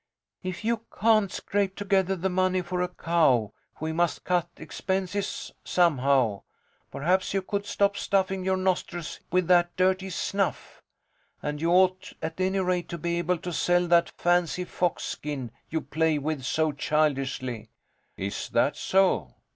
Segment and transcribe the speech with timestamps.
[0.41, 6.41] If you can't scrape together the money for a cow, we must cut expenses somehow.
[6.89, 10.81] Perhaps you could stop stuffing your nostrils with that dirty snuff?
[11.43, 15.51] And you ought at any rate to be able to sell that fancy fox skin
[15.69, 17.69] you play with so childishly.
[18.17, 19.35] Is that so!